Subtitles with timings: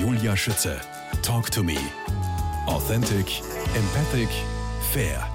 [0.00, 0.78] Julia Schütze.
[1.22, 1.78] Talk to me.
[2.66, 3.40] Authentic,
[3.74, 4.28] empathic,
[4.92, 5.26] fair.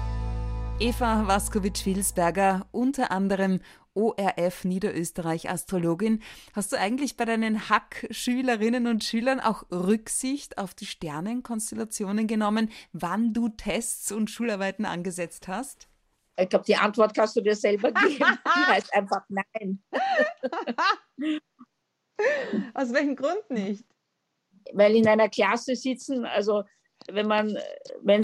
[0.78, 3.60] Eva Waskowitsch-Wilsberger, unter anderem
[3.94, 6.22] ORF Niederösterreich Astrologin.
[6.54, 13.32] Hast du eigentlich bei deinen Hack-Schülerinnen und Schülern auch Rücksicht auf die Sternenkonstellationen genommen, wann
[13.32, 15.88] du Tests und Schularbeiten angesetzt hast?
[16.36, 18.24] Ich glaube, die Antwort kannst du dir selber geben.
[18.56, 19.82] Die heißt einfach nein.
[22.74, 23.84] Aus welchem Grund nicht?
[24.72, 26.62] Weil in einer Klasse sitzen, also
[27.10, 27.58] wenn man,
[28.02, 28.22] wenn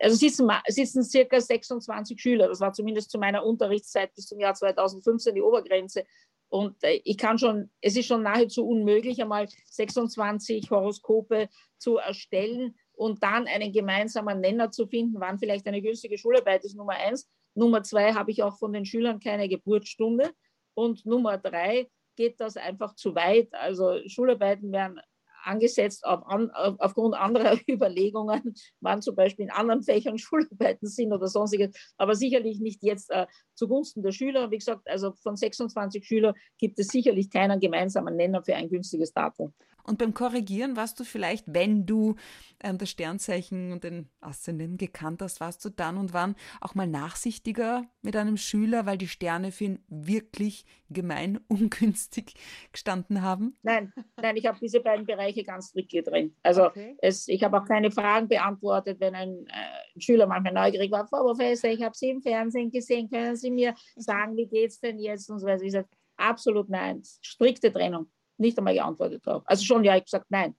[0.00, 2.48] also sitzen, sitzen circa 26 Schüler.
[2.48, 6.04] Das war zumindest zu meiner Unterrichtszeit bis zum Jahr 2015 die Obergrenze.
[6.48, 11.48] Und äh, ich kann schon, es ist schon nahezu unmöglich, einmal 26 Horoskope
[11.78, 16.76] zu erstellen und dann einen gemeinsamen Nenner zu finden, wann vielleicht eine günstige Schularbeit ist,
[16.76, 17.28] Nummer eins.
[17.54, 20.30] Nummer zwei habe ich auch von den Schülern keine Geburtsstunde.
[20.74, 23.52] Und Nummer drei geht das einfach zu weit.
[23.54, 25.00] Also Schularbeiten werden
[25.46, 31.28] angesetzt auf, an, aufgrund anderer Überlegungen, wann zum Beispiel in anderen Fächern Schularbeiten sind oder
[31.28, 34.50] sonstiges, aber sicherlich nicht jetzt äh, zugunsten der Schüler.
[34.50, 39.12] Wie gesagt, also von 26 Schülern gibt es sicherlich keinen gemeinsamen Nenner für ein günstiges
[39.12, 39.54] Datum.
[39.86, 42.16] Und beim Korrigieren warst du vielleicht, wenn du
[42.60, 46.86] ähm, das Sternzeichen und den Aszendenten gekannt hast, warst du dann und wann auch mal
[46.86, 52.34] nachsichtiger mit einem Schüler, weil die Sterne für ihn wirklich gemein ungünstig
[52.72, 53.56] gestanden haben?
[53.62, 56.34] Nein, nein, ich habe diese beiden Bereiche ganz strikt getrennt.
[56.42, 56.96] Also okay.
[56.98, 61.06] es, ich habe auch keine Fragen beantwortet, wenn ein, äh, ein Schüler manchmal neugierig war,
[61.06, 64.80] Frau Professor, ich habe Sie im Fernsehen gesehen, können Sie mir sagen, wie geht es
[64.80, 65.30] denn jetzt?
[65.30, 65.62] Und so weiter.
[65.62, 69.42] Ich sage, absolut nein, strikte Trennung nicht einmal geantwortet darauf.
[69.46, 70.54] Also schon, ja, ich habe gesagt, nein,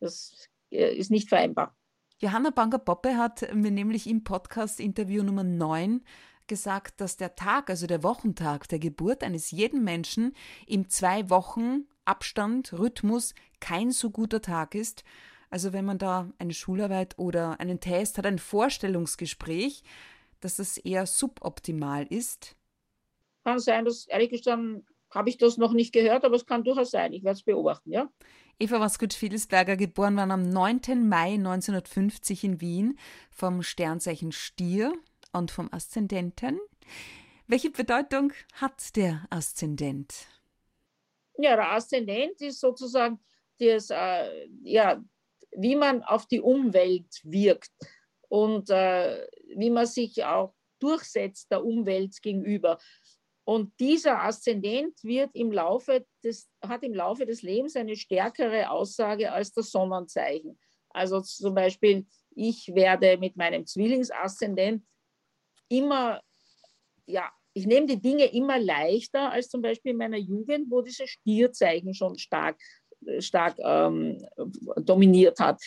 [0.00, 1.76] das äh, ist nicht vereinbar.
[2.18, 6.04] Johanna Banger-Poppe hat mir nämlich im Podcast-Interview Nummer 9
[6.46, 10.34] gesagt, dass der Tag, also der Wochentag der Geburt eines jeden Menschen
[10.66, 15.04] im zwei Wochen Abstand, Rhythmus kein so guter Tag ist.
[15.50, 19.82] Also wenn man da eine Schularbeit oder einen Test hat, ein Vorstellungsgespräch,
[20.40, 22.56] dass das eher suboptimal ist.
[23.44, 26.90] Kann sein, dass ehrlich gestanden habe ich das noch nicht gehört, aber es kann durchaus
[26.90, 27.12] sein.
[27.12, 28.08] Ich werde es beobachten, ja.
[28.58, 31.08] Eva Waskut-Fiedelsberger, geboren war am 9.
[31.08, 32.98] Mai 1950 in Wien
[33.30, 34.92] vom Sternzeichen Stier
[35.32, 36.60] und vom Aszendenten.
[37.46, 40.26] Welche Bedeutung hat der Aszendent?
[41.38, 43.18] Ja, der Aszendent ist sozusagen
[43.58, 45.02] das, äh, ja,
[45.50, 47.72] wie man auf die Umwelt wirkt
[48.28, 52.78] und äh, wie man sich auch durchsetzt der Umwelt gegenüber.
[53.44, 59.32] Und dieser Aszendent wird im Laufe des, hat im Laufe des Lebens eine stärkere Aussage
[59.32, 60.58] als das Sonnenzeichen.
[60.90, 64.84] Also zum Beispiel, ich werde mit meinem Zwillingsaszendent
[65.68, 66.20] immer,
[67.06, 71.10] ja, ich nehme die Dinge immer leichter als zum Beispiel in meiner Jugend, wo dieses
[71.10, 72.58] Stierzeichen schon stark,
[73.18, 74.24] stark ähm,
[74.76, 75.60] dominiert hat.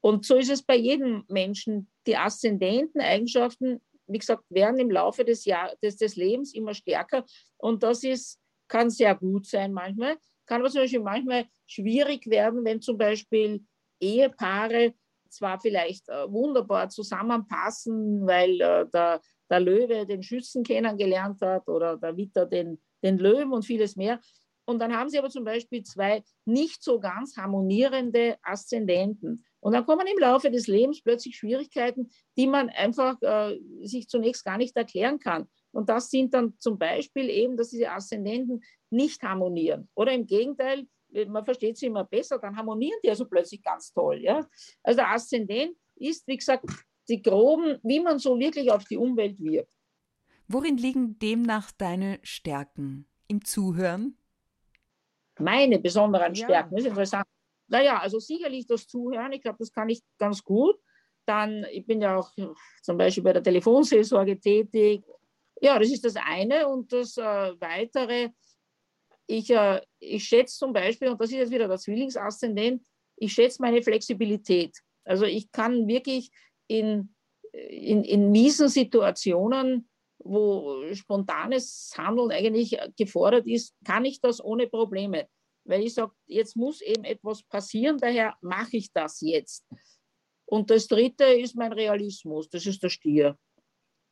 [0.00, 1.90] Und so ist es bei jedem Menschen.
[2.06, 7.24] Die Aszendenteneigenschaften wie gesagt, werden im Laufe des, Jahr, des, des Lebens immer stärker.
[7.56, 10.16] Und das ist, kann sehr gut sein manchmal.
[10.46, 13.64] Kann aber zum Beispiel manchmal schwierig werden, wenn zum Beispiel
[14.00, 14.94] Ehepaare
[15.28, 21.96] zwar vielleicht äh, wunderbar zusammenpassen, weil äh, der, der Löwe den Schützen kennengelernt hat oder
[21.96, 24.20] der Witter den, den Löwen und vieles mehr.
[24.66, 29.44] Und dann haben sie aber zum Beispiel zwei nicht so ganz harmonierende Aszendenten.
[29.66, 34.44] Und dann kommen im Laufe des Lebens plötzlich Schwierigkeiten, die man einfach äh, sich zunächst
[34.44, 35.48] gar nicht erklären kann.
[35.72, 39.88] Und das sind dann zum Beispiel eben, dass diese Aszendenten nicht harmonieren.
[39.96, 40.86] Oder im Gegenteil,
[41.26, 44.22] man versteht sie immer besser, dann harmonieren die also plötzlich ganz toll.
[44.22, 44.46] Ja?
[44.84, 46.66] Also der Aszendent ist, wie gesagt,
[47.08, 49.74] die groben, wie man so wirklich auf die Umwelt wirkt.
[50.46, 53.08] Worin liegen demnach deine Stärken?
[53.26, 54.16] Im Zuhören?
[55.40, 56.76] Meine besonderen Stärken, ja.
[56.76, 57.26] das ist interessant.
[57.68, 60.76] Naja, also sicherlich das Zuhören, ich glaube, das kann ich ganz gut.
[61.26, 62.30] Dann, ich bin ja auch
[62.82, 65.02] zum Beispiel bei der Telefonseelsorge tätig.
[65.60, 66.68] Ja, das ist das eine.
[66.68, 67.22] Und das äh,
[67.60, 68.30] Weitere,
[69.26, 72.82] ich, äh, ich schätze zum Beispiel, und das ist jetzt wieder der Zwillingsaszendent,
[73.16, 74.76] ich schätze meine Flexibilität.
[75.04, 76.30] Also ich kann wirklich
[76.68, 77.14] in,
[77.52, 79.88] in, in miesen Situationen,
[80.18, 85.28] wo spontanes Handeln eigentlich gefordert ist, kann ich das ohne Probleme
[85.68, 89.66] weil ich sage, jetzt muss eben etwas passieren, daher mache ich das jetzt.
[90.46, 93.36] Und das Dritte ist mein Realismus, das ist der Stier.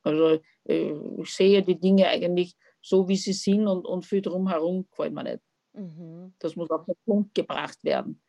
[0.03, 0.93] Also äh,
[1.23, 5.25] ich sehe die Dinge eigentlich so, wie sie sind und, und viel drumherum gefällt mir
[5.25, 5.41] nicht.
[5.73, 6.35] Mhm.
[6.39, 8.21] Das muss auf den Punkt gebracht werden.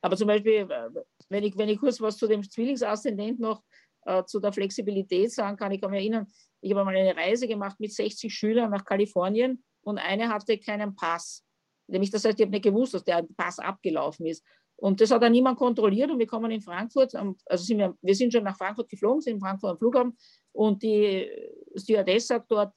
[0.00, 0.90] Aber zum Beispiel, äh,
[1.28, 3.62] wenn ich, wenn ich kurz was zu dem Zwillingsaszendent noch
[4.06, 6.26] äh, zu der Flexibilität sagen kann, ich kann mich erinnern,
[6.60, 10.94] ich habe mal eine Reise gemacht mit 60 Schülern nach Kalifornien und eine hatte keinen
[10.94, 11.44] Pass.
[11.88, 14.44] Nämlich, das heißt, ich habe nicht gewusst, dass der Pass abgelaufen ist.
[14.76, 18.14] Und das hat dann niemand kontrolliert und wir kommen in Frankfurt, also sind wir, wir
[18.14, 20.16] sind schon nach Frankfurt geflogen, sind in Frankfurt am Flughafen
[20.52, 21.28] und die
[21.74, 22.72] Stewardess sagt dort,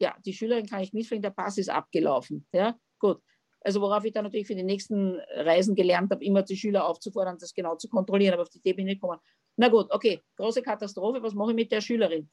[0.00, 2.46] ja, die Schülerin kann ich mitfliegen, der Pass ist abgelaufen.
[2.52, 3.20] Ja, gut.
[3.60, 7.38] Also worauf ich dann natürlich für die nächsten Reisen gelernt habe, immer die Schüler aufzufordern,
[7.38, 9.20] das genau zu kontrollieren, aber auf die Idee bin ich nicht gekommen.
[9.56, 12.28] Na gut, okay, große Katastrophe, was mache ich mit der Schülerin?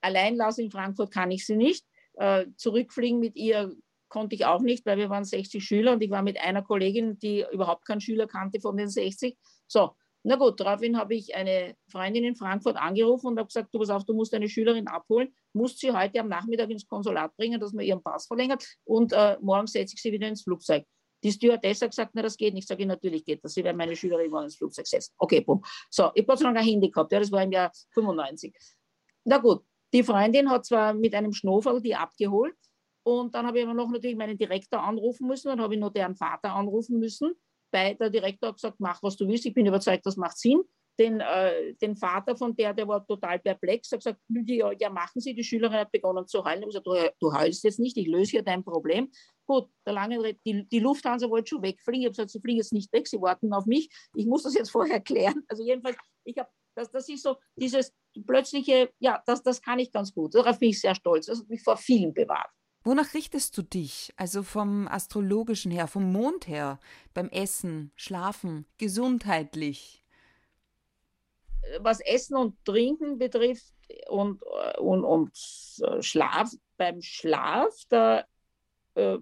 [0.00, 1.84] Allein lassen in Frankfurt kann ich sie nicht.
[2.14, 3.76] Äh, zurückfliegen mit ihr
[4.08, 7.18] konnte ich auch nicht, weil wir waren 60 Schüler und ich war mit einer Kollegin,
[7.18, 9.36] die überhaupt keinen Schüler kannte von den 60.
[9.66, 9.92] So,
[10.28, 13.90] na gut, daraufhin habe ich eine Freundin in Frankfurt angerufen und habe gesagt, du pass
[13.90, 17.72] auf, du musst eine Schülerin abholen, musst sie heute am Nachmittag ins Konsulat bringen, dass
[17.72, 20.84] man ihren Pass verlängert und äh, morgen setze ich sie wieder ins Flugzeug.
[21.22, 22.64] Die Stewardess hat gesagt, na, das geht nicht.
[22.64, 23.54] Ich sage, natürlich geht das.
[23.54, 25.14] Sie werden meine Schülerin morgen ins Flugzeug setzen.
[25.16, 25.62] Okay, bumm.
[25.90, 27.12] So, ich habe Gott Dank ein Handy gehabt.
[27.12, 28.54] Ja, das war im Jahr 95.
[29.24, 32.56] Na gut, die Freundin hat zwar mit einem Schnofel die abgeholt
[33.06, 35.48] und dann habe ich aber noch natürlich meinen Direktor anrufen müssen.
[35.48, 37.34] Dann habe ich noch deren Vater anrufen müssen
[37.70, 39.46] bei der Direktor hat gesagt, mach, was du willst.
[39.46, 40.62] Ich bin überzeugt, das macht Sinn.
[40.98, 45.20] Den, äh, den Vater von der, der war total perplex, hat gesagt, ja, ja, machen
[45.20, 46.60] Sie, die Schülerin hat begonnen zu heulen.
[46.60, 46.86] Ich habe gesagt,
[47.20, 49.10] du, du heulst jetzt nicht, ich löse hier dein Problem.
[49.44, 52.00] Gut, der lange die, die Lufthansa wollte schon wegfliegen.
[52.00, 53.90] Ich habe gesagt, sie fliegen jetzt nicht weg, sie warten auf mich.
[54.14, 55.44] Ich muss das jetzt vorher klären.
[55.48, 57.92] Also jedenfalls, ich habe, das, das ist so dieses
[58.26, 60.34] plötzliche, ja, das, das kann ich ganz gut.
[60.34, 61.26] Darauf bin ich sehr stolz.
[61.26, 62.50] Das hat mich vor vielen bewahrt.
[62.86, 64.12] Wonach richtest du dich?
[64.16, 66.78] Also vom astrologischen her, vom Mond her,
[67.14, 70.04] beim Essen, Schlafen, gesundheitlich?
[71.80, 73.74] Was Essen und Trinken betrifft
[74.08, 74.40] und,
[74.78, 78.24] und, und Schlaf, beim Schlaf, da
[78.94, 79.18] äh,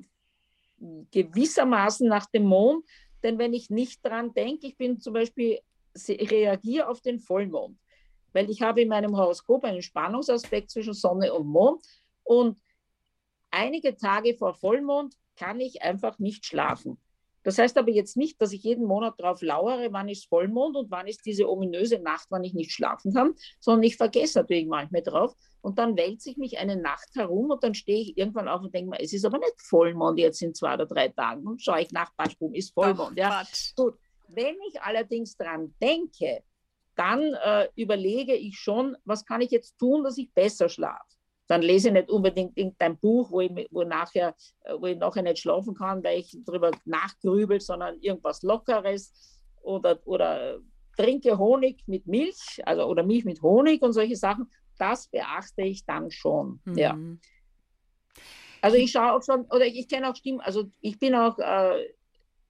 [1.10, 2.84] gewissermaßen nach dem Mond,
[3.22, 5.58] denn wenn ich nicht dran denke, ich bin zum Beispiel,
[6.06, 7.78] reagiere auf den Vollmond,
[8.34, 11.82] weil ich habe in meinem Horoskop einen Spannungsaspekt zwischen Sonne und Mond
[12.24, 12.58] und
[13.54, 16.98] einige Tage vor Vollmond kann ich einfach nicht schlafen.
[17.44, 20.90] Das heißt aber jetzt nicht, dass ich jeden Monat darauf lauere, wann ist Vollmond und
[20.90, 25.02] wann ist diese ominöse Nacht, wann ich nicht schlafen kann, sondern ich vergesse natürlich manchmal
[25.02, 28.62] drauf und dann wälze ich mich eine Nacht herum und dann stehe ich irgendwann auf
[28.62, 31.62] und denke mir, es ist aber nicht Vollmond jetzt in zwei oder drei Tagen und
[31.62, 33.12] schaue ich nach, Batschbum, ist Vollmond.
[33.20, 33.46] Ach, ja.
[33.76, 33.98] Gut.
[34.28, 36.42] Wenn ich allerdings daran denke,
[36.96, 41.13] dann äh, überlege ich schon, was kann ich jetzt tun, dass ich besser schlafe
[41.46, 45.22] dann lese ich nicht unbedingt irgendein Buch, wo ich, wo, nachher, äh, wo ich nachher
[45.22, 49.12] nicht schlafen kann, weil ich darüber nachgrübel, sondern irgendwas Lockeres
[49.62, 50.58] oder, oder
[50.96, 54.50] trinke Honig mit Milch, also oder Milch mit Honig und solche Sachen.
[54.78, 56.60] Das beachte ich dann schon.
[56.64, 56.78] Mhm.
[56.78, 56.98] Ja.
[58.60, 61.38] Also ich schaue auch schon, oder ich, ich kenne auch Stimmen, also ich bin auch,
[61.38, 61.84] äh,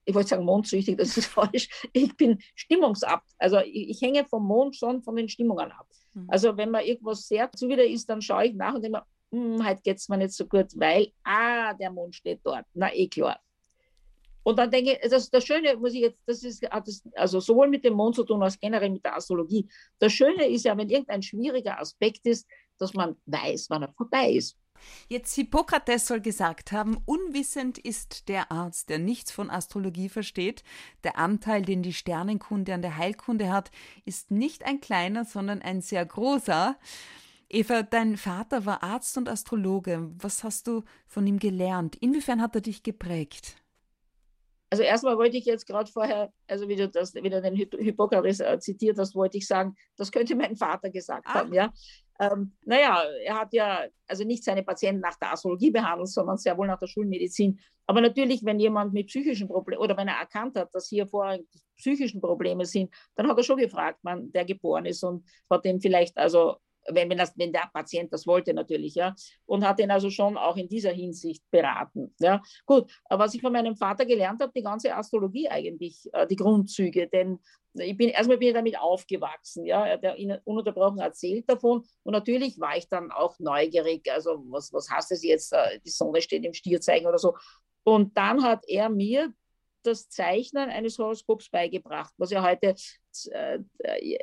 [0.05, 3.29] ich wollte sagen mondsüchtig, das ist falsch, ich bin stimmungsabt.
[3.39, 5.89] Also ich, ich hänge vom Mond schon von den Stimmungen ab.
[6.15, 6.27] Mhm.
[6.29, 9.67] Also wenn mir irgendwas sehr zuwider ist, dann schaue ich nach und denke mir, hm,
[9.67, 12.65] heute geht es mir nicht so gut, weil, ah, der Mond steht dort.
[12.75, 13.41] Na, eh klar.
[14.45, 17.69] Und dann denke ich, das, das Schöne, muss ich jetzt, das ist das, also sowohl
[17.69, 19.67] mit dem Mond zu tun als generell mit der Astrologie.
[19.99, 22.47] Das Schöne ist ja, wenn irgendein schwieriger Aspekt ist,
[22.79, 24.57] dass man weiß, wann er vorbei ist.
[25.09, 30.65] Jetzt Hippokrates soll gesagt haben, unwissend ist der Arzt, der nichts von Astrologie versteht.
[31.03, 33.71] Der Anteil, den die Sternenkunde an der Heilkunde hat,
[34.05, 36.77] ist nicht ein kleiner, sondern ein sehr großer.
[37.49, 40.11] Eva, dein Vater war Arzt und Astrologe.
[40.19, 41.97] Was hast du von ihm gelernt?
[41.97, 43.57] Inwiefern hat er dich geprägt?
[44.71, 48.59] Also erstmal wollte ich jetzt gerade vorher, also wie du das wieder den Hippokrates äh,
[48.59, 51.35] zitiert hast, wollte ich sagen, das könnte mein Vater gesagt ah.
[51.35, 51.73] haben, ja.
[52.21, 56.57] Ähm, naja, er hat ja also nicht seine Patienten nach der Astrologie behandelt, sondern sehr
[56.57, 57.59] wohl nach der Schulmedizin.
[57.87, 61.47] Aber natürlich, wenn jemand mit psychischen Problemen oder wenn er erkannt hat, dass hier vorrangig
[61.77, 65.81] psychischen Probleme sind, dann hat er schon gefragt, wann der geboren ist und hat ihm
[65.81, 66.57] vielleicht also
[66.89, 69.15] wenn, wenn, das, wenn der Patient das wollte natürlich, ja,
[69.47, 72.43] und hat ihn also schon auch in dieser Hinsicht beraten, ja.
[72.67, 77.09] Gut, was ich von meinem Vater gelernt habe, die ganze Astrologie eigentlich, äh, die Grundzüge,
[77.09, 77.39] denn
[77.77, 82.13] ich bin erstmal bin ich damit aufgewachsen, ja, er hat ihnen ununterbrochen erzählt davon und
[82.13, 86.23] natürlich war ich dann auch neugierig, also was, was heißt das jetzt, äh, die Sonne
[86.23, 87.35] steht im Stierzeichen oder so
[87.83, 89.33] und dann hat er mir
[89.85, 92.75] das Zeichnen eines Horoskops beigebracht, was ja heute
[93.31, 93.59] äh,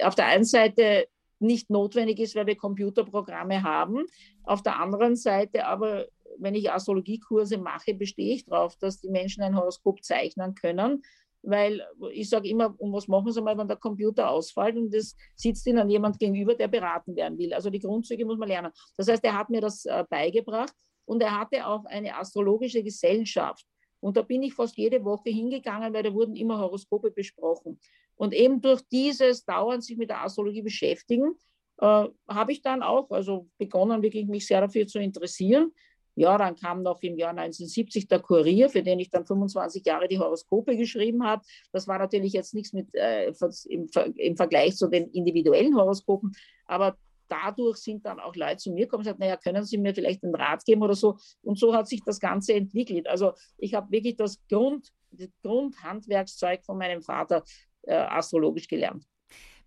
[0.04, 1.08] auf der einen Seite
[1.42, 4.06] nicht notwendig ist, weil wir Computerprogramme haben.
[4.44, 6.08] Auf der anderen Seite aber,
[6.38, 11.04] wenn ich Astrologiekurse mache, bestehe ich darauf, dass die Menschen ein Horoskop zeichnen können,
[11.44, 11.82] weil
[12.12, 15.66] ich sage immer, um was machen Sie mal, wenn der Computer ausfällt und es sitzt
[15.66, 17.54] Ihnen jemand gegenüber, der beraten werden will.
[17.54, 18.72] Also die Grundzüge muss man lernen.
[18.96, 20.74] Das heißt, er hat mir das äh, beigebracht
[21.06, 23.66] und er hatte auch eine astrologische Gesellschaft.
[24.00, 27.80] Und da bin ich fast jede Woche hingegangen, weil da wurden immer Horoskope besprochen.
[28.22, 31.34] Und eben durch dieses Dauern sich mit der Astrologie beschäftigen,
[31.80, 35.72] äh, habe ich dann auch also begonnen, wirklich mich sehr dafür zu interessieren.
[36.14, 40.08] Ja, dann kam noch im Jahr 1970 der Kurier, für den ich dann 25 Jahre
[40.08, 41.42] die Horoskope geschrieben habe.
[41.72, 43.34] Das war natürlich jetzt nichts mit äh,
[43.70, 46.32] im, im, Vergleich zu den individuellen Horoskopen,
[46.68, 46.96] aber
[47.28, 50.24] dadurch sind dann auch Leute zu mir gekommen und gesagt, naja, können Sie mir vielleicht
[50.24, 51.18] einen Rat geben oder so.
[51.42, 53.08] Und so hat sich das Ganze entwickelt.
[53.08, 57.44] Also ich habe wirklich das, Grund, das Grundhandwerkszeug von meinem Vater
[57.84, 59.06] äh, astrologisch gelernt.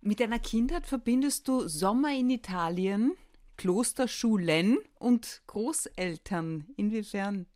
[0.01, 3.13] Mit deiner Kindheit verbindest du Sommer in Italien,
[3.57, 6.67] Klosterschulen und Großeltern.
[6.77, 7.47] Inwiefern?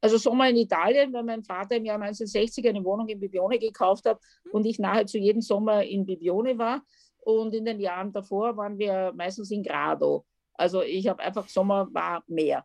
[0.00, 4.04] Also Sommer in Italien, weil mein Vater im Jahr 1960 eine Wohnung in Bibione gekauft
[4.06, 4.52] hat hm.
[4.52, 6.82] und ich nahezu jeden Sommer in Bibione war.
[7.18, 10.24] Und in den Jahren davor waren wir meistens in Grado.
[10.54, 12.64] Also ich habe einfach Sommer war mehr.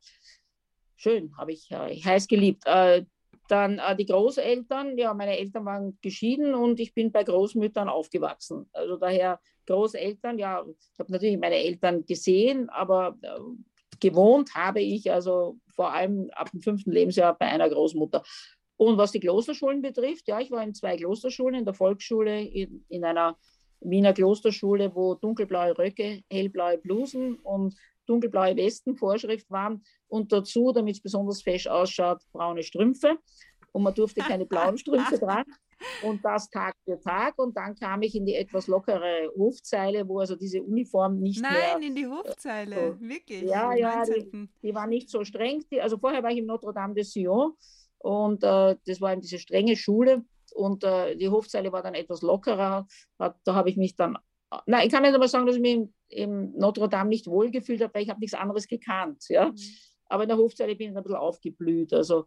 [0.97, 2.63] Schön, habe ich äh, heiß geliebt.
[2.67, 3.05] Äh,
[3.51, 8.70] dann äh, die Großeltern, ja, meine Eltern waren geschieden und ich bin bei Großmüttern aufgewachsen.
[8.72, 13.39] Also daher Großeltern, ja, ich habe natürlich meine Eltern gesehen, aber äh,
[14.00, 18.24] gewohnt habe ich also vor allem ab dem fünften Lebensjahr bei einer Großmutter.
[18.77, 22.86] Und was die Klosterschulen betrifft, ja, ich war in zwei Klosterschulen, in der Volksschule, in,
[22.88, 23.38] in einer
[23.81, 27.75] Wiener Klosterschule, wo dunkelblaue Röcke, hellblaue Blusen und
[28.08, 33.17] dunkelblaue Westen Vorschrift waren und dazu, damit es besonders fesch ausschaut, braune Strümpfe.
[33.74, 35.51] Und man durfte keine blauen Strümpfe tragen.
[36.03, 37.38] Und das Tag für Tag.
[37.39, 41.53] Und dann kam ich in die etwas lockere Hofzeile, wo also diese Uniform nicht Nein,
[41.53, 41.74] mehr...
[41.74, 43.43] Nein, in die Hofzeile, so, wirklich.
[43.43, 45.63] Ja, ja, die, die, war nicht so streng.
[45.72, 47.53] Die, also vorher war ich im Notre Dame de Sion
[47.98, 52.22] und äh, das war eben diese strenge Schule und äh, die Hofzeile war dann etwas
[52.22, 52.88] lockerer.
[53.20, 54.17] Hat, da habe ich mich dann,
[54.65, 57.82] nein, ich kann nicht einmal sagen, dass ich mich im, im Notre Dame nicht wohlgefühlt
[57.82, 59.25] habe, weil ich habe nichts anderes gekannt.
[59.30, 59.50] Ja?
[59.50, 59.56] Mhm.
[60.06, 61.94] Aber in der Hofzeile bin ich ein bisschen aufgeblüht.
[61.94, 62.25] Also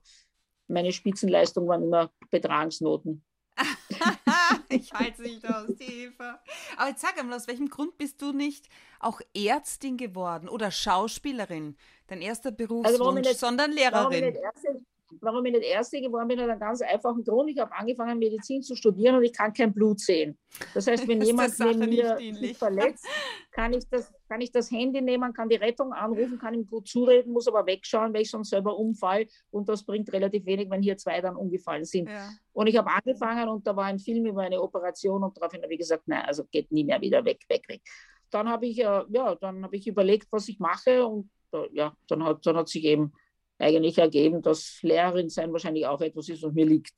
[0.68, 3.24] meine Spitzenleistung waren immer Betragsnoten.
[4.68, 6.42] ich halte es nicht aus, die Eva.
[6.76, 11.76] Aber jetzt sag einmal, aus welchem Grund bist du nicht auch Ärztin geworden oder Schauspielerin?
[12.08, 13.92] Dein erster also Berufswunsch, also sondern Lehrerin.
[13.94, 14.83] Warum ich nicht Ärztin,
[15.24, 17.50] warum ich nicht Erste geworden bin, hat einen ganz einfachen Grund.
[17.50, 20.38] Ich habe angefangen, Medizin zu studieren und ich kann kein Blut sehen.
[20.74, 23.06] Das heißt, wenn jemand neben mir sich verletzt,
[23.52, 26.88] kann ich, das, kann ich das Handy nehmen, kann die Rettung anrufen, kann ihm gut
[26.88, 29.26] zureden, muss aber wegschauen, weil ich sonst selber umfall.
[29.50, 32.08] Und das bringt relativ wenig, wenn hier zwei dann umgefallen sind.
[32.08, 32.30] Ja.
[32.52, 35.72] Und ich habe angefangen und da war ein Film über eine Operation und daraufhin habe
[35.72, 37.82] ich gesagt, nein, also geht nie mehr wieder weg, weg, weg.
[38.30, 41.30] Dann habe ich, äh, ja, dann ich überlegt, was ich mache und
[41.72, 43.12] ja, dann hat, dann hat sich eben
[43.58, 46.92] eigentlich ergeben, dass Lehrerin sein wahrscheinlich auch etwas ist, was mir liegt.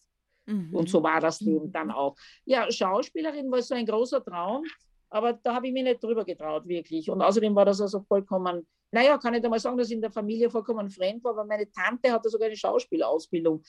[0.46, 0.75] Mhm.
[0.75, 2.16] Und so war das eben dann auch.
[2.44, 4.64] Ja, Schauspielerin war so ein großer Traum,
[5.10, 7.10] aber da habe ich mich nicht drüber getraut, wirklich.
[7.10, 10.10] Und außerdem war das also vollkommen, naja, kann ich da mal sagen, dass in der
[10.10, 13.62] Familie vollkommen fremd war, weil meine Tante hatte sogar eine Schauspielausbildung.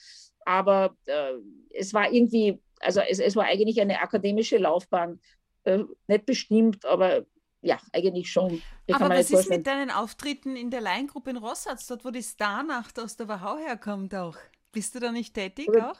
[0.44, 1.34] Aber äh,
[1.70, 5.20] es war irgendwie, also es, es war eigentlich eine akademische Laufbahn,
[5.64, 7.26] äh, nicht bestimmt, aber
[7.60, 8.62] ja, eigentlich schon.
[8.92, 12.98] Aber was ist mit deinen Auftritten in der Laiengruppe in Rossatz, dort wo die Starnacht
[12.98, 14.36] aus der Wachau herkommt auch?
[14.72, 15.96] Bist du da nicht tätig auch?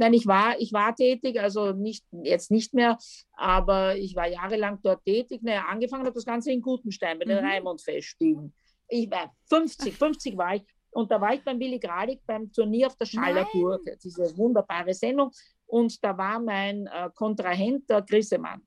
[0.00, 2.98] Nein, ich war, ich war tätig, also nicht, jetzt nicht mehr,
[3.32, 5.42] aber ich war jahrelang dort tätig.
[5.42, 7.48] Naja, angefangen hat das Ganze in Gutenstein bei den mhm.
[7.48, 8.54] Raimund-Festspielen.
[8.88, 12.86] Ich war 50, 50 war ich und da war ich beim Willy Gradig beim Turnier
[12.86, 15.30] auf der Schallerburg, diese wunderbare Sendung
[15.66, 18.62] und da war mein äh, Kontrahent der Grissemann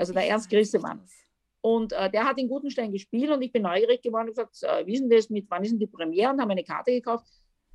[0.00, 1.02] also der Ernst Grissemann.
[1.62, 4.86] Und äh, der hat in Gutenstein gespielt und ich bin neugierig geworden und gesagt, äh,
[4.86, 6.32] wie ist denn das mit, wann ist denn die Premiere?
[6.32, 7.26] Und habe eine Karte gekauft.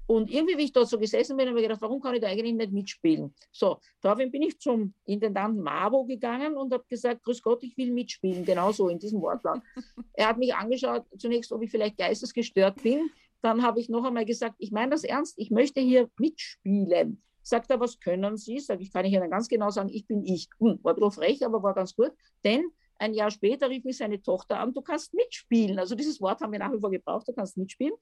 [0.07, 2.27] Und irgendwie, wie ich dort so gesessen bin, habe ich gedacht, warum kann ich da
[2.27, 3.33] eigentlich nicht mitspielen?
[3.51, 7.91] So, daraufhin bin ich zum Intendanten Mavo gegangen und habe gesagt, grüß Gott, ich will
[7.91, 9.61] mitspielen, genau so in diesem Wortlaut.
[10.13, 13.09] er hat mich angeschaut, zunächst, ob ich vielleicht geistesgestört bin.
[13.41, 17.21] Dann habe ich noch einmal gesagt, ich meine das ernst, ich möchte hier mitspielen.
[17.45, 18.59] Sagt er, was können Sie?
[18.59, 20.49] Sag ich, kann ich Ihnen ganz genau sagen, ich bin ich.
[20.59, 22.11] Hm, war ein bisschen frech, aber war ganz gut.
[22.43, 25.77] Denn ein Jahr später rief mich seine Tochter an, du kannst mitspielen.
[25.77, 27.93] Also dieses Wort haben wir nach wie vor gebraucht, du kannst mitspielen.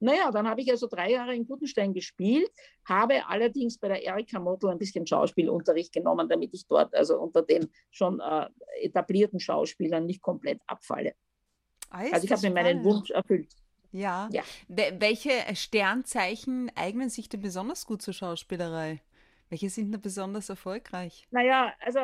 [0.00, 2.50] Naja, dann habe ich also drei Jahre in Gutenstein gespielt,
[2.86, 7.42] habe allerdings bei der Erika Mottl ein bisschen Schauspielunterricht genommen, damit ich dort also unter
[7.42, 8.48] den schon äh,
[8.80, 11.14] etablierten Schauspielern nicht komplett abfalle.
[11.90, 13.52] Ah, also ich habe mir meinen Wunsch erfüllt.
[13.92, 14.28] Ja.
[14.32, 14.42] ja.
[14.68, 19.00] Welche Sternzeichen eignen sich denn besonders gut zur Schauspielerei?
[19.48, 21.26] Welche sind da besonders erfolgreich?
[21.30, 22.00] Naja, also,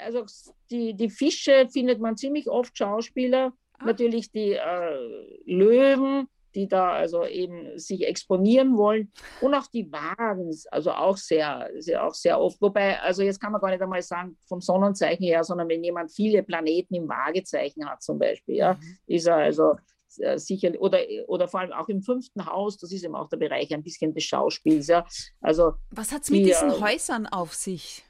[0.00, 0.24] also
[0.70, 3.52] die, die Fische findet man ziemlich oft Schauspieler.
[3.78, 3.84] Ah.
[3.84, 9.12] Natürlich die äh, Löwen, die da also eben sich exponieren wollen.
[9.42, 12.60] Und auch die Wagen, also auch sehr, sehr, auch sehr oft.
[12.62, 16.10] Wobei, also jetzt kann man gar nicht einmal sagen vom Sonnenzeichen her, sondern wenn jemand
[16.10, 18.98] viele Planeten im Waagezeichen hat zum Beispiel, ja, mhm.
[19.06, 19.76] ist er also
[20.18, 23.36] äh, sicher, oder, oder vor allem auch im fünften Haus, das ist eben auch der
[23.36, 24.86] Bereich ein bisschen des Schauspiels.
[24.88, 25.06] Ja.
[25.40, 28.04] Also, Was hat es mit die, diesen äh, Häusern auf sich?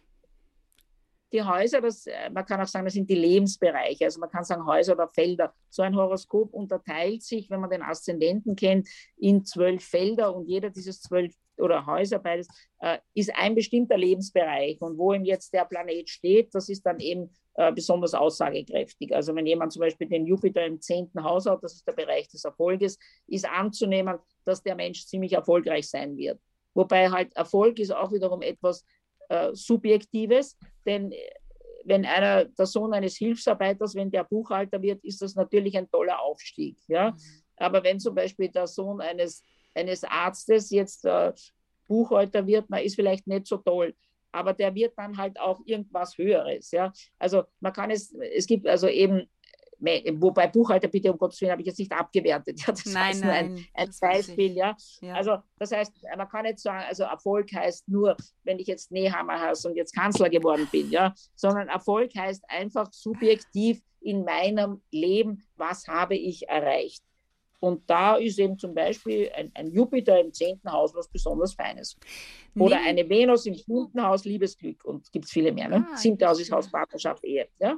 [1.33, 4.05] die Häuser, das, äh, man kann auch sagen, das sind die Lebensbereiche.
[4.05, 5.53] Also man kann sagen Häuser oder Felder.
[5.69, 10.71] So ein Horoskop unterteilt sich, wenn man den Aszendenten kennt, in zwölf Felder und jeder
[10.71, 12.49] dieses zwölf oder Häuser beides
[12.81, 14.81] äh, ist ein bestimmter Lebensbereich.
[14.81, 19.15] Und wo ihm jetzt der Planet steht, das ist dann eben äh, besonders aussagekräftig.
[19.15, 22.29] Also wenn jemand zum Beispiel den Jupiter im zehnten Haus hat, das ist der Bereich
[22.29, 26.39] des Erfolges, ist anzunehmen, dass der Mensch ziemlich erfolgreich sein wird.
[26.75, 28.85] Wobei halt Erfolg ist auch wiederum etwas
[29.31, 31.17] äh, Subjektives, denn äh,
[31.85, 36.21] wenn einer der Sohn eines Hilfsarbeiters, wenn der Buchhalter wird, ist das natürlich ein toller
[36.21, 36.77] Aufstieg.
[36.89, 37.13] Ja?
[37.13, 37.17] Mhm.
[37.57, 39.43] Aber wenn zum Beispiel der Sohn eines,
[39.75, 41.33] eines Arztes jetzt äh,
[41.89, 43.95] Buchhalter wird, na, ist vielleicht nicht so toll
[44.33, 46.71] aber der wird dann halt auch irgendwas Höheres.
[46.71, 46.93] Ja?
[47.19, 49.29] Also man kann es, es gibt also eben,
[49.79, 52.61] wobei Buchhalter, bitte um Gottes Willen, habe ich jetzt nicht abgewertet.
[52.67, 54.53] Ja, das nein, nur ein, ein Beispiel.
[54.53, 54.77] Ja?
[55.01, 55.15] ja?
[55.15, 59.41] Also das heißt, man kann nicht sagen, also Erfolg heißt nur, wenn ich jetzt Nehammer
[59.41, 61.15] hast und jetzt Kanzler geworden bin, ja?
[61.35, 67.03] sondern Erfolg heißt einfach subjektiv in meinem Leben, was habe ich erreicht.
[67.61, 71.97] Und da ist eben zum Beispiel ein, ein Jupiter im zehnten Haus was besonders Feines.
[72.59, 75.69] Oder Neben eine Venus im fünften Haus Liebesglück und gibt es viele mehr.
[75.69, 75.87] Ne?
[75.91, 77.49] Ah, Siebte Haus ist Haus Partnerschaft, Ehe.
[77.59, 77.77] Ja?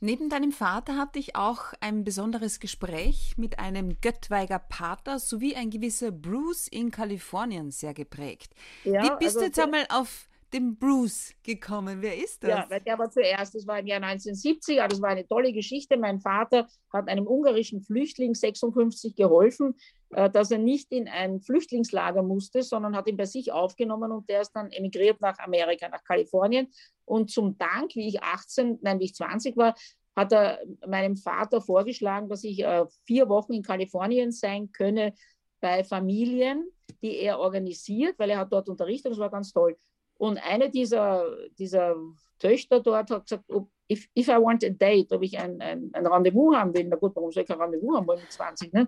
[0.00, 5.70] Neben deinem Vater hatte ich auch ein besonderes Gespräch mit einem Göttweiger Pater sowie ein
[5.70, 8.54] gewisser Bruce in Kalifornien sehr geprägt.
[8.84, 12.02] Ja, Wie bist also, du jetzt einmal auf dem Bruce gekommen.
[12.02, 12.50] Wer ist das?
[12.50, 15.96] Ja, weil der war zuerst, das war im Jahr 1970, das war eine tolle Geschichte.
[15.96, 19.74] Mein Vater hat einem ungarischen Flüchtling 56 geholfen,
[20.10, 24.28] äh, dass er nicht in ein Flüchtlingslager musste, sondern hat ihn bei sich aufgenommen und
[24.28, 26.68] der ist dann emigriert nach Amerika, nach Kalifornien.
[27.04, 29.74] Und zum Dank, wie ich 18, nein, wie ich 20 war,
[30.16, 35.14] hat er meinem Vater vorgeschlagen, dass ich äh, vier Wochen in Kalifornien sein könne
[35.60, 36.68] bei Familien,
[37.02, 39.76] die er organisiert, weil er hat dort unterrichtet, das war ganz toll.
[40.20, 41.24] Und eine dieser,
[41.58, 41.96] dieser
[42.38, 45.88] Töchter dort hat gesagt, ob, if, if I want a date, ob ich ein, ein,
[45.94, 46.88] ein Rendezvous haben will.
[46.88, 48.70] Na gut, warum soll ich ein Rendezvous haben wollen mit 20?
[48.74, 48.86] Ne?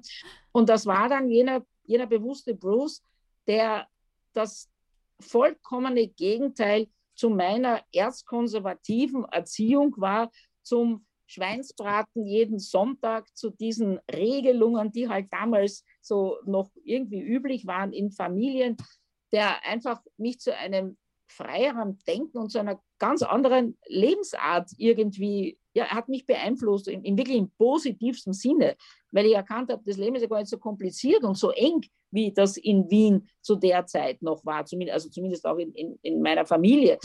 [0.53, 3.03] Und das war dann jener, jener bewusste Bruce,
[3.47, 3.89] der
[4.35, 4.69] das
[5.21, 15.09] vollkommene Gegenteil zu meiner erzkonservativen Erziehung war, zum Schweinsbraten jeden Sonntag, zu diesen Regelungen, die
[15.09, 18.77] halt damals so noch irgendwie üblich waren in Familien,
[19.33, 20.99] der einfach mich zu einem
[21.37, 27.16] freierem Denken und zu einer ganz anderen Lebensart irgendwie, ja, hat mich beeinflusst, im, im
[27.16, 28.77] wirklich im positivsten Sinne,
[29.11, 31.81] weil ich erkannt habe, das Leben ist ja gar nicht so kompliziert und so eng,
[32.11, 35.99] wie das in Wien zu der Zeit noch war, zumindest, also zumindest auch in, in,
[36.03, 36.99] in meiner Familie.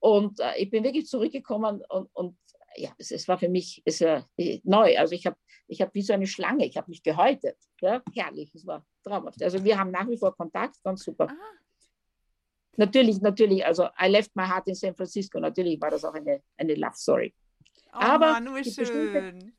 [0.00, 2.36] Und äh, ich bin wirklich zurückgekommen und, und
[2.76, 4.22] ja, es, es, war für mich es, äh,
[4.64, 4.96] neu.
[4.98, 7.56] Also ich habe ich hab wie so eine Schlange, ich habe mich gehäutet.
[7.80, 8.02] Ja?
[8.14, 9.42] Herrlich, es war traumhaft.
[9.42, 11.28] Also wir haben nach wie vor Kontakt, ganz super.
[11.30, 11.60] Ah.
[12.80, 16.40] Natürlich, natürlich, also I left my heart in San Francisco, natürlich war das auch eine,
[16.56, 17.34] eine Love Story.
[17.92, 19.52] Oh Aber Mann, es gibt bestimmte,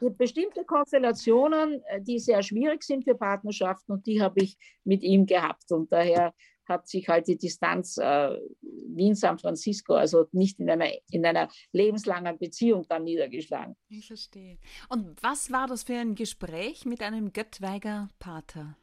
[0.00, 5.04] gibt bestimmte Konstellationen, äh, die sehr schwierig sind für Partnerschaften und die habe ich mit
[5.04, 5.70] ihm gehabt.
[5.70, 11.24] Und daher hat sich halt die Distanz äh, Wien-San Francisco, also nicht in einer, in
[11.24, 13.76] einer lebenslangen Beziehung dann niedergeschlagen.
[13.88, 14.58] Ich verstehe.
[14.88, 18.76] Und was war das für ein Gespräch mit einem Göttweiger Pater?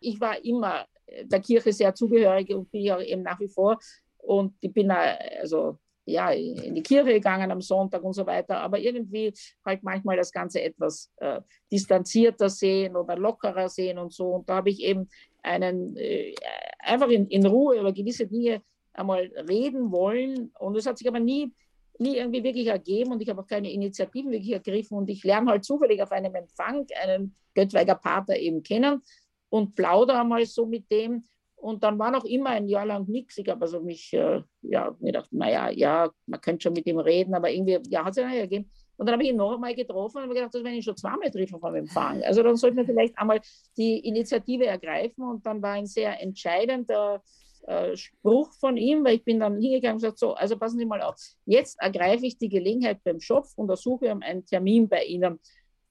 [0.00, 0.86] Ich war immer
[1.24, 3.78] der Kirche sehr zugehörig und bin ja eben nach wie vor.
[4.18, 8.78] Und ich bin also ja, in die Kirche gegangen am Sonntag und so weiter, aber
[8.78, 9.32] irgendwie
[9.64, 14.26] halt manchmal das Ganze etwas äh, distanzierter sehen oder lockerer sehen und so.
[14.34, 15.08] Und da habe ich eben
[15.42, 16.34] einen äh,
[16.80, 20.52] einfach in, in Ruhe über gewisse Dinge einmal reden wollen.
[20.58, 21.52] Und es hat sich aber nie,
[21.98, 24.96] nie irgendwie wirklich ergeben und ich habe auch keine Initiativen wirklich ergriffen.
[24.96, 29.02] Und ich lerne halt zufällig auf einem Empfang einen Göttweiger Pater eben kennen
[29.50, 31.24] und plaudere mal so mit dem.
[31.56, 33.36] Und dann war noch immer ein Jahr lang nichts.
[33.36, 36.98] Ich habe also mich, äh, ja, mir gedacht, naja, ja, man könnte schon mit ihm
[36.98, 38.70] reden, aber irgendwie, ja, hat es ja nicht ergeben.
[38.96, 40.96] Und dann habe ich ihn noch einmal getroffen und habe gedacht, das werde ich schon
[40.96, 42.22] zweimal treffen vom Empfang.
[42.22, 43.40] Also dann sollte man vielleicht einmal
[43.76, 45.24] die Initiative ergreifen.
[45.24, 47.22] Und dann war ein sehr entscheidender
[47.66, 50.86] äh, Spruch von ihm, weil ich bin dann hingegangen und gesagt, so, also passen Sie
[50.86, 55.40] mal auf, jetzt ergreife ich die Gelegenheit beim Schopf und ersuche einen Termin bei Ihnen.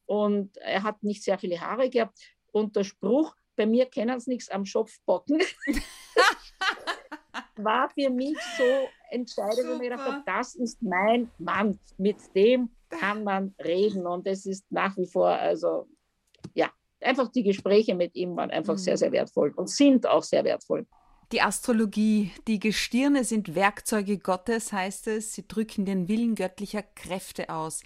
[0.05, 2.17] Und er hat nicht sehr viele Haare gehabt.
[2.51, 5.37] Und der Spruch, bei mir kennen sie nichts am Schopf bocken.
[7.57, 8.63] war für mich so
[9.11, 14.45] entscheidend, und ich dachte, das ist mein Mann, mit dem kann man reden und es
[14.45, 15.89] ist nach wie vor, also
[16.53, 18.79] ja, einfach die Gespräche mit ihm waren einfach mhm.
[18.79, 20.87] sehr, sehr wertvoll und sind auch sehr wertvoll.
[21.33, 27.49] Die Astrologie, die Gestirne sind Werkzeuge Gottes, heißt es, sie drücken den Willen göttlicher Kräfte
[27.49, 27.83] aus.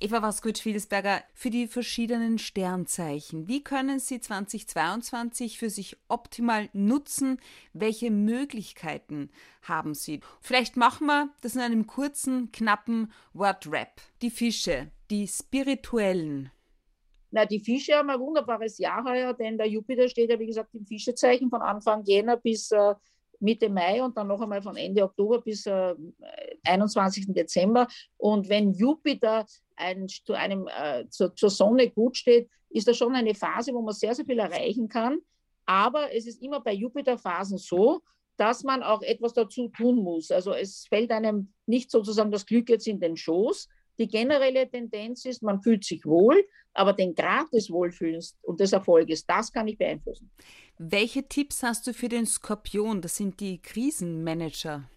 [0.00, 7.38] Eva Waskowitsch-Fiedesberger, für die verschiedenen Sternzeichen, wie können Sie 2022 für sich optimal nutzen?
[7.72, 9.30] Welche Möglichkeiten
[9.62, 10.20] haben Sie?
[10.40, 14.00] Vielleicht machen wir das in einem kurzen, knappen Wordrap.
[14.20, 16.50] Die Fische, die spirituellen.
[17.30, 20.74] Na, die Fische haben ein wunderbares Jahr heuer, denn der Jupiter steht ja, wie gesagt,
[20.74, 22.94] im Fischezeichen von Anfang Jänner bis äh,
[23.40, 25.94] Mitte Mai und dann noch einmal von Ende Oktober bis äh,
[26.64, 27.26] 21.
[27.28, 27.86] Dezember.
[28.16, 33.14] Und wenn Jupiter ein, zu einem, äh, zur, zur Sonne gut steht, ist das schon
[33.14, 35.18] eine Phase, wo man sehr, sehr viel erreichen kann.
[35.66, 38.02] Aber es ist immer bei Jupiter-Phasen so,
[38.36, 40.30] dass man auch etwas dazu tun muss.
[40.30, 45.24] Also es fällt einem nicht sozusagen das Glück jetzt in den Schoß, die generelle Tendenz
[45.24, 49.68] ist, man fühlt sich wohl, aber den Grad des Wohlfühlens und des Erfolges, das kann
[49.68, 50.30] ich beeinflussen.
[50.78, 53.00] Welche Tipps hast du für den Skorpion?
[53.00, 54.88] Das sind die Krisenmanager.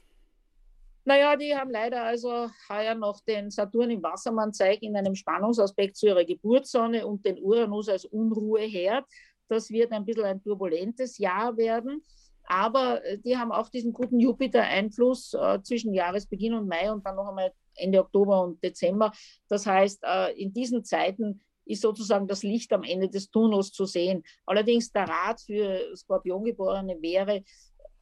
[1.08, 5.96] Naja, die haben leider also heuer noch den Saturn im Wassermann zeigt in einem Spannungsaspekt
[5.96, 9.06] zu ihrer Geburtssonne und den Uranus als Unruheherd.
[9.48, 12.04] Das wird ein bisschen ein turbulentes Jahr werden.
[12.43, 17.15] Aber äh, die haben auch diesen guten Jupiter-Einfluss äh, zwischen Jahresbeginn und Mai und dann
[17.15, 19.13] noch einmal Ende Oktober und Dezember.
[19.48, 23.86] Das heißt, äh, in diesen Zeiten ist sozusagen das Licht am Ende des Tunnels zu
[23.86, 24.24] sehen.
[24.46, 27.43] Allerdings der Rat für Skorpiongeborene wäre,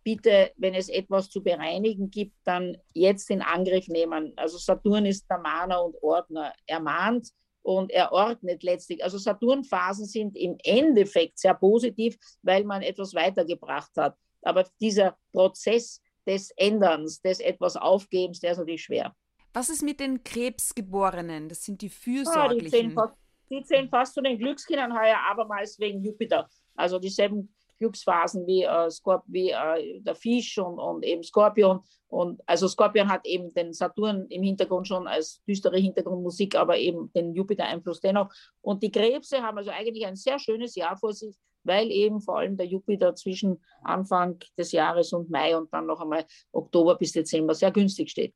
[0.06, 4.32] bitte, wenn es etwas zu bereinigen gibt, dann jetzt in Angriff nehmen.
[4.38, 6.54] Also Saturn ist der Mahner und Ordner.
[6.68, 7.30] Er mahnt
[7.64, 9.04] und er ordnet letztlich.
[9.04, 14.16] Also Saturnphasen sind im Endeffekt sehr positiv, weil man etwas weitergebracht hat.
[14.44, 19.16] Aber dieser Prozess des Änderns, des etwas Aufgebens, der ist natürlich schwer.
[19.54, 21.50] Was ist mit den Krebsgeborenen?
[21.50, 22.58] Das sind die Fürsorglichen.
[22.58, 23.14] Ah, die, zählen fast,
[23.50, 26.48] die zählen fast zu den Glückskindern heuer, abermals wegen Jupiter.
[26.76, 31.82] Also dieselben Glücksphasen wie, äh, Skorp wie äh, der Fisch und, und eben Skorpion.
[32.08, 37.12] Und also Skorpion hat eben den Saturn im Hintergrund schon als düstere Hintergrundmusik, aber eben
[37.14, 38.30] den Jupiter-Einfluss dennoch.
[38.62, 42.38] Und die Krebse haben also eigentlich ein sehr schönes Jahr vor sich, weil eben vor
[42.38, 47.12] allem der Jupiter zwischen Anfang des Jahres und Mai und dann noch einmal Oktober bis
[47.12, 48.34] Dezember sehr günstig steht.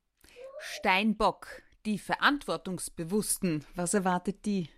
[0.60, 1.48] Steinbock,
[1.86, 4.70] die Verantwortungsbewussten, was erwartet die?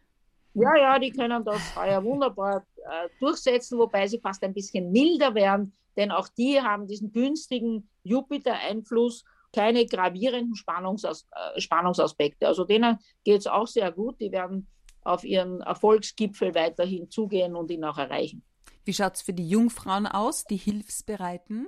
[0.54, 5.34] Ja, ja, die können das heuer wunderbar äh, durchsetzen, wobei sie fast ein bisschen milder
[5.36, 12.48] werden, denn auch die haben diesen günstigen Jupiter-Einfluss, keine gravierenden Spannungsaus äh, Spannungsaspekte.
[12.48, 14.68] Also denen geht es auch sehr gut, die werden
[15.04, 18.44] auf ihren Erfolgsgipfel weiterhin zugehen und ihn auch erreichen.
[18.86, 21.68] Wie schaut es für die Jungfrauen aus, die Hilfsbereiten?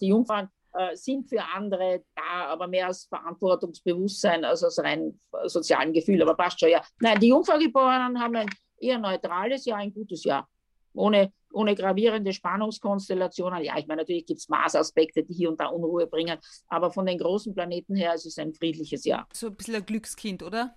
[0.00, 5.92] Die Jungfrauen äh, sind für andere da, aber mehr als Verantwortungsbewusstsein als aus rein sozialen
[5.92, 6.22] Gefühl.
[6.22, 6.82] Aber passt schon, ja.
[7.00, 10.48] Nein, die Jungfraugeborenen haben ein eher neutrales Jahr, ein gutes Jahr.
[10.92, 13.62] Ohne, ohne gravierende Spannungskonstellationen.
[13.62, 17.06] Ja, ich meine, natürlich gibt es Marsaspekte, die hier und da Unruhe bringen, aber von
[17.06, 19.28] den großen Planeten her ist es ein friedliches Jahr.
[19.32, 20.76] So ein bisschen ein Glückskind, oder?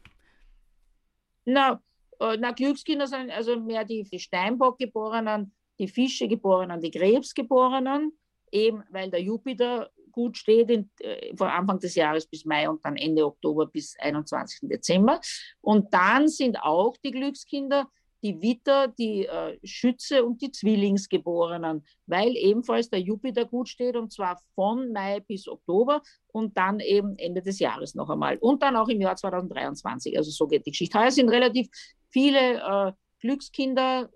[1.45, 1.81] Na,
[2.19, 8.11] äh, na Glückskinder sind also mehr die Steinbock-Geborenen, die Fische-Geborenen, die Krebs-Geborenen
[8.53, 12.83] eben weil der Jupiter gut steht in, äh, von Anfang des Jahres bis Mai und
[12.85, 14.69] dann Ende Oktober bis 21.
[14.69, 15.19] Dezember.
[15.59, 17.89] Und dann sind auch die Glückskinder
[18.23, 24.13] die Witter, die äh, Schütze und die Zwillingsgeborenen, weil ebenfalls der Jupiter gut steht und
[24.13, 28.77] zwar von Mai bis Oktober und dann eben Ende des Jahres noch einmal und dann
[28.77, 30.17] auch im Jahr 2023.
[30.17, 30.97] Also so geht die Geschichte.
[30.97, 31.67] Heuer sind relativ
[32.09, 34.09] viele äh, Glückskinder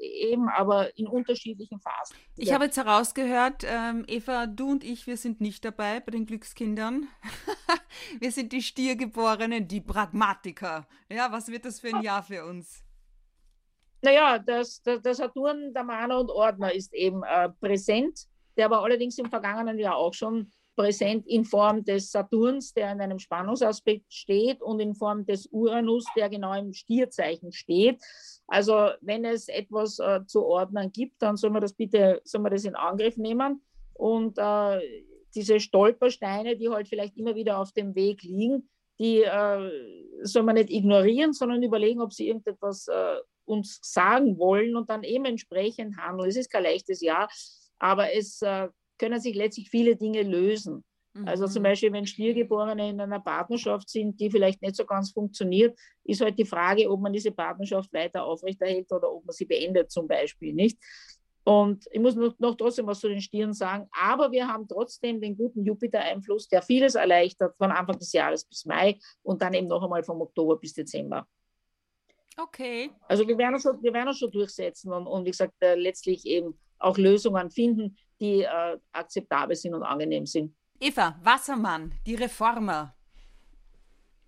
[0.00, 2.16] eben aber in unterschiedlichen Phasen.
[2.36, 2.54] Ich ja.
[2.54, 7.08] habe jetzt herausgehört, ähm, Eva, du und ich, wir sind nicht dabei bei den Glückskindern.
[8.20, 10.86] wir sind die Stiergeborenen, die Pragmatiker.
[11.10, 12.84] Ja, was wird das für ein Jahr für uns?
[14.02, 18.82] Naja, das, das, der Saturn, der Mahner und Ordner ist eben äh, präsent, der aber
[18.82, 24.12] allerdings im vergangenen Jahr auch schon präsent in Form des Saturns, der in einem Spannungsaspekt
[24.12, 28.00] steht, und in Form des Uranus, der genau im Stierzeichen steht.
[28.46, 32.52] Also wenn es etwas äh, zu ordnen gibt, dann soll man das bitte, soll man
[32.52, 33.60] das in Angriff nehmen.
[33.94, 34.80] Und äh,
[35.34, 38.68] diese Stolpersteine, die halt vielleicht immer wieder auf dem Weg liegen,
[39.00, 39.70] die äh,
[40.22, 45.02] soll man nicht ignorieren, sondern überlegen, ob sie irgendetwas äh, uns sagen wollen und dann
[45.02, 46.28] eben entsprechend handeln.
[46.28, 47.28] Es ist kein leichtes Jahr,
[47.80, 50.84] aber es äh, können sich letztlich viele Dinge lösen.
[51.26, 51.64] Also zum mhm.
[51.64, 56.38] Beispiel, wenn Stiergeborene in einer Partnerschaft sind, die vielleicht nicht so ganz funktioniert, ist halt
[56.38, 60.52] die Frage, ob man diese Partnerschaft weiter aufrechterhält oder ob man sie beendet zum Beispiel,
[60.52, 60.78] nicht?
[61.44, 65.20] Und ich muss noch, noch trotzdem was zu den Stieren sagen, aber wir haben trotzdem
[65.20, 69.66] den guten Jupiter-Einfluss, der vieles erleichtert von Anfang des Jahres bis Mai und dann eben
[69.66, 71.26] noch einmal vom Oktober bis Dezember.
[72.36, 72.90] Okay.
[73.08, 75.74] Also wir werden uns schon, wir werden uns schon durchsetzen und, und wie gesagt, äh,
[75.74, 80.54] letztlich eben auch Lösungen finden, die äh, akzeptabel sind und angenehm sind.
[80.80, 82.94] Eva Wassermann, die Reformer.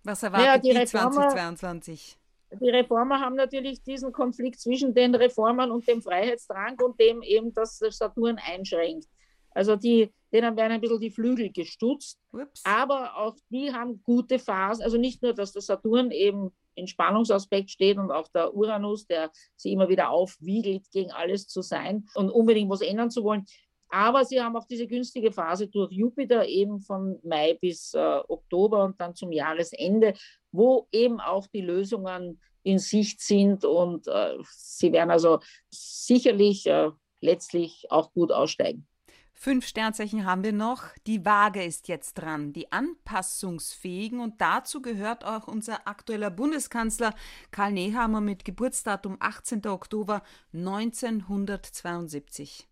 [0.03, 2.17] Was erwartet ja, die, die Reformer, 2022?
[2.59, 7.53] Die Reformer haben natürlich diesen Konflikt zwischen den Reformern und dem Freiheitsdrang und dem eben,
[7.53, 9.07] dass Saturn einschränkt.
[9.51, 12.19] Also die, denen werden ein bisschen die Flügel gestutzt.
[12.31, 12.63] Ups.
[12.65, 14.83] Aber auch die haben gute Phasen.
[14.83, 19.31] Also nicht nur, dass der Saturn eben in Spannungsaspekt steht und auch der Uranus, der
[19.55, 23.45] sie immer wieder aufwiegelt, gegen alles zu sein und unbedingt was ändern zu wollen.
[23.91, 28.85] Aber sie haben auch diese günstige Phase durch Jupiter eben von Mai bis äh, Oktober
[28.85, 30.13] und dann zum Jahresende,
[30.51, 36.91] wo eben auch die Lösungen in Sicht sind und äh, sie werden also sicherlich äh,
[37.19, 38.87] letztlich auch gut aussteigen.
[39.33, 40.83] Fünf Sternzeichen haben wir noch.
[41.07, 44.19] Die Waage ist jetzt dran, die anpassungsfähigen.
[44.19, 47.15] Und dazu gehört auch unser aktueller Bundeskanzler
[47.49, 49.65] Karl Nehammer mit Geburtsdatum 18.
[49.65, 50.21] Oktober
[50.53, 52.67] 1972.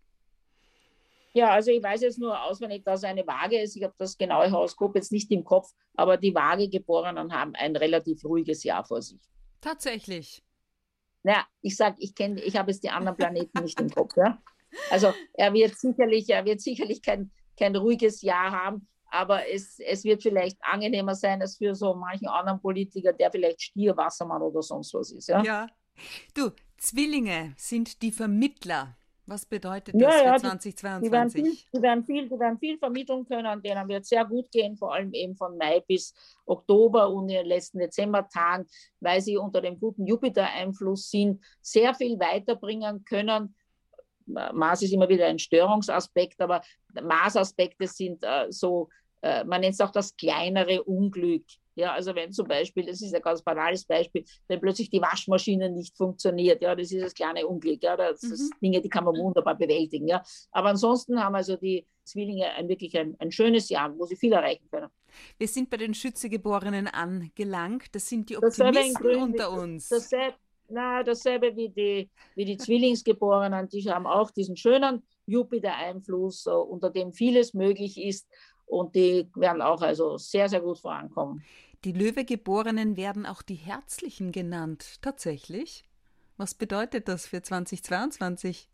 [1.32, 3.76] Ja, also ich weiß jetzt nur auswendig, dass eine Waage ist.
[3.76, 8.24] Ich habe das genaue Horoskop jetzt nicht im Kopf, aber die Waage-Geborenen haben ein relativ
[8.24, 9.20] ruhiges Jahr vor sich.
[9.60, 10.42] Tatsächlich.
[11.22, 14.16] Naja, ich sage, ich kenne, ich habe jetzt die anderen Planeten nicht im Kopf.
[14.16, 14.42] Ja?
[14.90, 20.04] Also er wird sicherlich, er wird sicherlich kein, kein ruhiges Jahr haben, aber es, es
[20.04, 24.62] wird vielleicht angenehmer sein als für so manchen anderen Politiker, der vielleicht Stier, Wassermann oder
[24.62, 25.28] sonst was ist.
[25.28, 25.66] Ja, ja.
[26.34, 28.96] Du, Zwillinge sind die Vermittler
[29.30, 31.00] was bedeutet das ja, ja, für 2022?
[31.02, 34.50] Die, werden viel, die, werden viel, die werden viel vermitteln können, denen wird sehr gut
[34.50, 36.12] gehen, vor allem eben von Mai bis
[36.44, 38.66] Oktober und in den letzten Dezembertagen,
[38.98, 43.54] weil sie unter dem guten Jupiter-Einfluss sind, sehr viel weiterbringen können.
[44.26, 46.62] Mars ist immer wieder ein Störungsaspekt, aber
[47.00, 48.88] Mars-Aspekte sind äh, so,
[49.22, 51.44] äh, man nennt es auch das kleinere Unglück.
[51.80, 55.70] Ja, also wenn zum Beispiel, das ist ein ganz banales Beispiel, wenn plötzlich die Waschmaschine
[55.70, 58.34] nicht funktioniert, ja, das ist das kleine Unglück, ja, das mhm.
[58.34, 60.22] sind Dinge, die kann man wunderbar bewältigen, ja.
[60.52, 64.32] Aber ansonsten haben also die Zwillinge ein, wirklich ein, ein schönes Jahr, wo sie viel
[64.32, 64.88] erreichen können.
[65.38, 67.94] Wir sind bei den Schützegeborenen angelangt.
[67.94, 69.88] Das sind die Optimisten Grün, unter uns.
[69.88, 70.36] Dasselbe,
[70.68, 76.90] na, dasselbe wie die, wie die Zwillingsgeborenen, die haben auch diesen schönen Jupiter-Einfluss, uh, unter
[76.90, 78.28] dem vieles möglich ist.
[78.66, 81.42] Und die werden auch also sehr, sehr gut vorankommen.
[81.84, 85.00] Die Löwegeborenen werden auch die Herzlichen genannt.
[85.00, 85.84] Tatsächlich?
[86.36, 88.68] Was bedeutet das für 2022?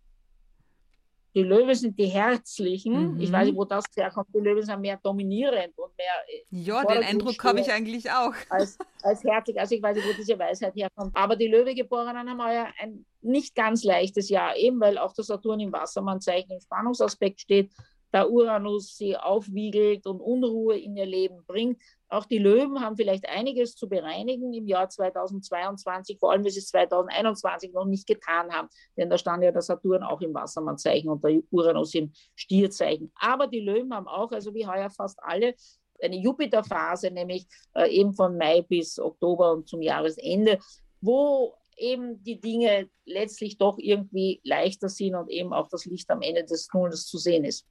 [1.36, 3.14] Die Löwen sind die Herzlichen.
[3.14, 3.20] Mhm.
[3.20, 4.28] Ich weiß nicht, wo das herkommt.
[4.34, 6.14] Die Löwen sind mehr dominierend und mehr.
[6.28, 8.32] Äh, ja, den Eindruck habe ich eigentlich auch.
[8.48, 9.60] Als, als herzig.
[9.60, 11.14] Also ich weiß nicht, wo diese Weisheit herkommt.
[11.14, 15.60] Aber die Löwegeborenen haben ja ein nicht ganz leichtes Jahr, eben weil auch der Saturn
[15.60, 17.70] im Wassermannzeichen im Spannungsaspekt steht
[18.16, 21.82] der Uranus sie aufwiegelt und Unruhe in ihr Leben bringt.
[22.08, 26.60] Auch die Löwen haben vielleicht einiges zu bereinigen im Jahr 2022, vor allem, wenn sie
[26.60, 28.68] es 2021 noch nicht getan haben.
[28.96, 33.12] Denn da stand ja der Saturn auch im Wassermannzeichen und der Uranus im Stierzeichen.
[33.16, 35.54] Aber die Löwen haben auch, also wie heuer fast alle,
[36.00, 40.58] eine Jupiterphase, nämlich äh, eben von Mai bis Oktober und zum Jahresende,
[41.02, 46.22] wo eben die Dinge letztlich doch irgendwie leichter sind und eben auch das Licht am
[46.22, 47.66] Ende des Tunnels zu sehen ist.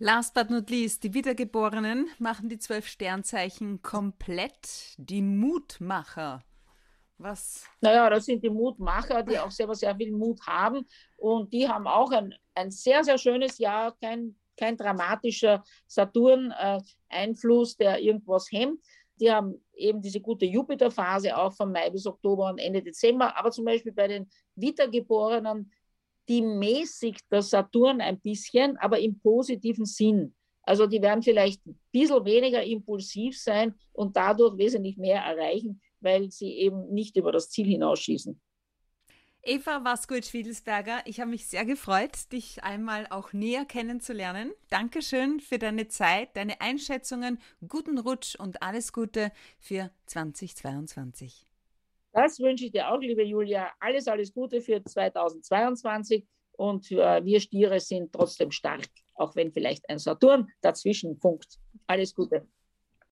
[0.00, 4.94] Last but not least, die Wiedergeborenen machen die zwölf Sternzeichen komplett.
[4.96, 6.44] Die Mutmacher.
[7.16, 7.64] Was?
[7.80, 10.86] Naja, das sind die Mutmacher, die auch selber sehr viel Mut haben.
[11.16, 18.00] Und die haben auch ein, ein sehr, sehr schönes Jahr, kein, kein dramatischer Saturn-Einfluss, der
[18.00, 18.80] irgendwas hemmt.
[19.20, 23.36] Die haben eben diese gute Jupiter-Phase auch von Mai bis Oktober und Ende Dezember.
[23.36, 25.72] Aber zum Beispiel bei den Wiedergeborenen
[26.28, 30.34] die mäßigt der Saturn ein bisschen, aber im positiven Sinn.
[30.62, 36.30] Also die werden vielleicht ein bisschen weniger impulsiv sein und dadurch wesentlich mehr erreichen, weil
[36.30, 38.38] sie eben nicht über das Ziel hinausschießen.
[39.42, 44.52] Eva Waskowitsch-Wiedelsberger, ich habe mich sehr gefreut, dich einmal auch näher kennenzulernen.
[44.68, 51.47] Dankeschön für deine Zeit, deine Einschätzungen, guten Rutsch und alles Gute für 2022.
[52.18, 53.70] Das wünsche ich dir auch, liebe Julia.
[53.78, 56.26] Alles, alles Gute für 2022
[56.56, 61.60] und äh, wir Stiere sind trotzdem stark, auch wenn vielleicht ein Saturn dazwischen funkt.
[61.86, 62.44] Alles Gute.